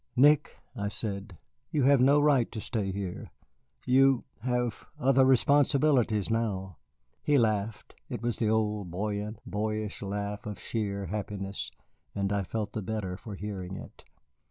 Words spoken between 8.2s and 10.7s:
was the old buoyant, boyish laugh of